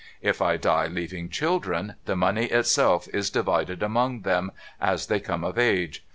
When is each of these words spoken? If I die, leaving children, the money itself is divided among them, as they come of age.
If 0.23 0.41
I 0.41 0.57
die, 0.57 0.87
leaving 0.87 1.29
children, 1.29 1.93
the 2.05 2.15
money 2.15 2.45
itself 2.47 3.07
is 3.13 3.29
divided 3.29 3.83
among 3.83 4.21
them, 4.23 4.51
as 4.81 5.05
they 5.05 5.19
come 5.19 5.43
of 5.43 5.59
age. 5.59 6.03